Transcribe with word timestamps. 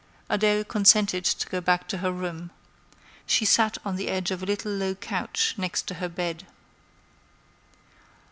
Adèle 0.31 0.67
consented 0.67 1.23
to 1.23 1.47
go 1.47 1.61
back 1.61 1.87
to 1.87 1.99
her 1.99 2.11
room. 2.11 2.49
She 3.27 3.45
sat 3.45 3.77
on 3.85 3.97
the 3.97 4.07
edge 4.09 4.31
of 4.31 4.41
a 4.41 4.47
little 4.47 4.71
low 4.71 4.95
couch 4.95 5.53
next 5.59 5.85
to 5.89 5.93
her 6.01 6.09
bed. 6.09 6.47